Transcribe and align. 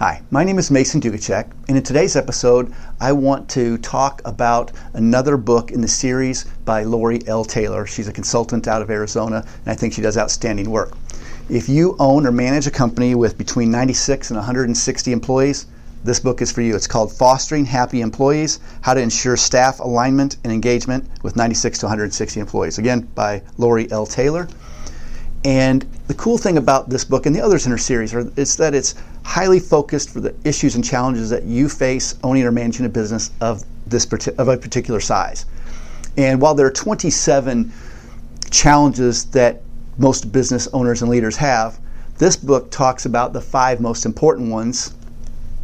Hi, 0.00 0.22
my 0.30 0.44
name 0.44 0.58
is 0.58 0.70
Mason 0.70 0.98
Dugacek, 0.98 1.52
and 1.68 1.76
in 1.76 1.82
today's 1.82 2.16
episode, 2.16 2.72
I 3.02 3.12
want 3.12 3.50
to 3.50 3.76
talk 3.76 4.22
about 4.24 4.72
another 4.94 5.36
book 5.36 5.70
in 5.70 5.82
the 5.82 5.88
series 5.88 6.44
by 6.64 6.84
Laurie 6.84 7.20
L. 7.26 7.44
Taylor. 7.44 7.86
She's 7.86 8.08
a 8.08 8.12
consultant 8.14 8.66
out 8.66 8.80
of 8.80 8.90
Arizona, 8.90 9.44
and 9.44 9.68
I 9.68 9.74
think 9.74 9.92
she 9.92 10.00
does 10.00 10.16
outstanding 10.16 10.70
work. 10.70 10.96
If 11.50 11.68
you 11.68 11.96
own 11.98 12.26
or 12.26 12.32
manage 12.32 12.66
a 12.66 12.70
company 12.70 13.14
with 13.14 13.36
between 13.36 13.70
96 13.70 14.30
and 14.30 14.38
160 14.38 15.12
employees, 15.12 15.66
this 16.02 16.18
book 16.18 16.40
is 16.40 16.50
for 16.50 16.62
you. 16.62 16.74
It's 16.74 16.86
called 16.86 17.12
Fostering 17.12 17.66
Happy 17.66 18.00
Employees 18.00 18.58
How 18.80 18.94
to 18.94 19.02
Ensure 19.02 19.36
Staff 19.36 19.80
Alignment 19.80 20.38
and 20.44 20.50
Engagement 20.50 21.10
with 21.22 21.36
96 21.36 21.78
to 21.80 21.84
160 21.84 22.40
Employees. 22.40 22.78
Again, 22.78 23.06
by 23.14 23.42
Laurie 23.58 23.92
L. 23.92 24.06
Taylor. 24.06 24.48
And 25.44 25.82
the 26.06 26.14
cool 26.14 26.36
thing 26.36 26.58
about 26.58 26.90
this 26.90 27.04
book 27.04 27.24
and 27.24 27.34
the 27.34 27.40
others 27.40 27.64
in 27.64 27.72
her 27.72 27.78
series 27.78 28.12
are, 28.12 28.30
is 28.36 28.56
that 28.56 28.74
it's 28.74 28.94
highly 29.24 29.58
focused 29.58 30.10
for 30.10 30.20
the 30.20 30.34
issues 30.44 30.74
and 30.74 30.84
challenges 30.84 31.30
that 31.30 31.44
you 31.44 31.68
face 31.68 32.18
owning 32.22 32.44
or 32.44 32.52
managing 32.52 32.84
a 32.84 32.90
business 32.90 33.30
of 33.40 33.64
this 33.86 34.06
of 34.38 34.48
a 34.48 34.56
particular 34.56 35.00
size. 35.00 35.46
And 36.16 36.40
while 36.40 36.54
there 36.54 36.66
are 36.66 36.72
27 36.72 37.72
challenges 38.50 39.24
that 39.26 39.62
most 39.96 40.30
business 40.32 40.68
owners 40.72 41.02
and 41.02 41.10
leaders 41.10 41.36
have, 41.36 41.78
this 42.18 42.36
book 42.36 42.70
talks 42.70 43.06
about 43.06 43.32
the 43.32 43.40
five 43.40 43.80
most 43.80 44.04
important 44.04 44.50
ones 44.50 44.94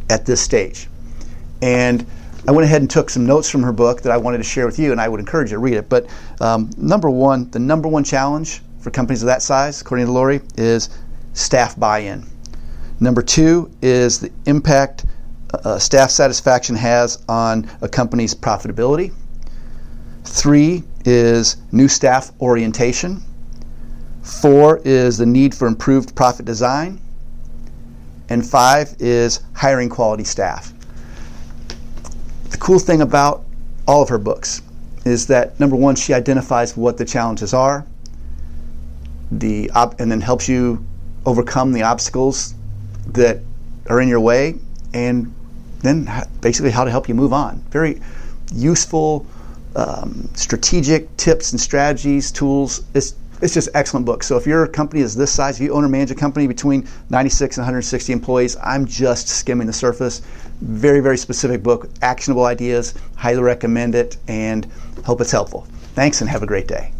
at 0.09 0.25
this 0.25 0.41
stage. 0.41 0.87
And 1.61 2.05
I 2.47 2.51
went 2.51 2.65
ahead 2.65 2.81
and 2.81 2.89
took 2.89 3.09
some 3.09 3.25
notes 3.25 3.49
from 3.49 3.61
her 3.63 3.71
book 3.71 4.01
that 4.01 4.11
I 4.11 4.17
wanted 4.17 4.37
to 4.37 4.43
share 4.43 4.65
with 4.65 4.79
you, 4.79 4.91
and 4.91 5.01
I 5.01 5.09
would 5.09 5.19
encourage 5.19 5.51
you 5.51 5.57
to 5.57 5.59
read 5.59 5.73
it. 5.73 5.89
But 5.89 6.07
um, 6.39 6.69
number 6.77 7.09
one, 7.09 7.49
the 7.51 7.59
number 7.59 7.87
one 7.87 8.03
challenge 8.03 8.61
for 8.87 8.91
companies 8.91 9.21
of 9.21 9.25
that 9.27 9.41
size, 9.41 9.81
according 9.81 10.05
to 10.05 10.11
Laurie, 10.13 10.39
is 10.55 10.89
staff 11.33 11.77
buy 11.77 11.99
in. 11.99 12.25
Number 13.01 13.21
two 13.21 13.69
is 13.81 14.21
the 14.21 14.31
impact 14.45 15.05
uh, 15.53 15.77
staff 15.77 16.09
satisfaction 16.09 16.73
has 16.77 17.21
on 17.27 17.69
a 17.81 17.89
company's 17.89 18.33
profitability. 18.33 19.13
Three 20.23 20.83
is 21.03 21.57
new 21.73 21.89
staff 21.89 22.31
orientation. 22.39 23.21
Four 24.21 24.79
is 24.85 25.17
the 25.17 25.25
need 25.25 25.53
for 25.53 25.67
improved 25.67 26.15
profit 26.15 26.45
design. 26.45 27.01
And 28.29 28.49
five 28.49 28.95
is 28.99 29.41
hiring 29.53 29.89
quality 29.89 30.23
staff. 30.23 30.71
The 32.51 32.57
cool 32.57 32.79
thing 32.79 33.01
about 33.01 33.43
all 33.85 34.01
of 34.01 34.07
her 34.07 34.17
books 34.17 34.61
is 35.03 35.27
that 35.27 35.59
number 35.59 35.75
one, 35.75 35.97
she 35.97 36.13
identifies 36.13 36.77
what 36.77 36.97
the 36.97 37.03
challenges 37.03 37.53
are, 37.53 37.85
the 39.31 39.69
op- 39.71 39.99
and 39.99 40.11
then 40.11 40.21
helps 40.21 40.47
you 40.47 40.85
overcome 41.25 41.73
the 41.73 41.83
obstacles 41.83 42.55
that 43.07 43.39
are 43.89 44.01
in 44.01 44.07
your 44.07 44.19
way, 44.19 44.55
and 44.93 45.33
then 45.79 46.09
basically 46.41 46.71
how 46.71 46.83
to 46.83 46.91
help 46.91 47.07
you 47.07 47.15
move 47.15 47.33
on. 47.33 47.63
Very 47.69 48.01
useful, 48.53 49.25
um, 49.75 50.29
strategic 50.33 51.15
tips 51.17 51.51
and 51.51 51.59
strategies, 51.59 52.31
tools. 52.31 52.83
It's 52.93 53.15
it's 53.39 53.53
just 53.53 53.69
excellent 53.75 54.05
book. 54.05 54.23
So 54.23 54.35
if 54.35 54.47
your 54.47 54.65
company 54.67 55.01
is 55.01 55.15
this 55.15 55.31
size, 55.31 55.59
if 55.59 55.63
you 55.63 55.71
own 55.71 55.83
or 55.83 55.87
manage 55.87 56.09
a 56.09 56.15
company 56.15 56.47
between 56.47 56.87
96 57.11 57.57
and 57.57 57.61
160 57.61 58.11
employees, 58.11 58.57
I'm 58.63 58.85
just 58.87 59.27
skimming 59.27 59.67
the 59.67 59.73
surface. 59.73 60.23
Very, 60.61 61.01
very 61.01 61.17
specific 61.17 61.61
book, 61.61 61.87
actionable 62.01 62.45
ideas. 62.45 62.95
Highly 63.15 63.43
recommend 63.43 63.93
it 63.93 64.17
and 64.27 64.65
hope 65.05 65.21
it's 65.21 65.31
helpful. 65.31 65.67
Thanks 65.93 66.21
and 66.21 66.29
have 66.31 66.41
a 66.41 66.47
great 66.47 66.67
day. 66.67 66.91